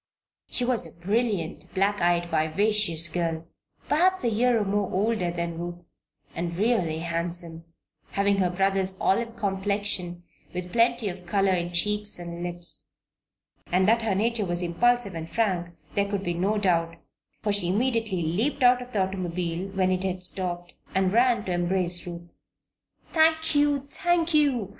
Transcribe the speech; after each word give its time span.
She 0.49 0.65
was 0.65 0.83
a 0.83 0.99
brilliant, 0.99 1.71
black 1.75 2.01
eyed, 2.01 2.31
vivacious 2.31 3.07
girl, 3.07 3.45
perhaps 3.87 4.23
a 4.23 4.31
year 4.31 4.59
or 4.59 4.65
more 4.65 4.91
older 4.91 5.29
than 5.29 5.59
Ruth, 5.59 5.85
and 6.33 6.57
really 6.57 7.01
handsome, 7.01 7.65
having 8.13 8.37
her 8.37 8.49
brother's 8.49 8.99
olive 8.99 9.35
complexion 9.35 10.23
with 10.55 10.71
plenty 10.71 11.07
of 11.07 11.27
color 11.27 11.51
in 11.51 11.71
cheeks 11.71 12.17
and 12.17 12.41
lips. 12.41 12.89
And 13.67 13.87
that 13.87 14.01
her 14.01 14.15
nature 14.15 14.43
was 14.43 14.63
impulsive 14.63 15.13
and 15.13 15.29
frank 15.29 15.75
there 15.93 16.09
could 16.09 16.23
be 16.23 16.33
no 16.33 16.57
doubt, 16.57 16.95
for 17.43 17.53
she 17.53 17.67
immediately 17.67 18.23
leaped 18.23 18.63
out 18.63 18.81
of 18.81 18.91
the 18.93 19.03
automobile, 19.03 19.67
when 19.73 19.91
it 19.91 20.03
had 20.03 20.23
stopped, 20.23 20.73
and 20.95 21.13
ran 21.13 21.45
to 21.45 21.51
embrace 21.51 22.07
Ruth. 22.07 22.33
"Thank 23.13 23.53
you! 23.53 23.81
thank 23.91 24.33
you!" 24.33 24.69